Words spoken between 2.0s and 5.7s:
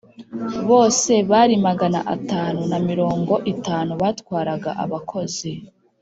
atanu na mirongo itanu, batwaraga abakozi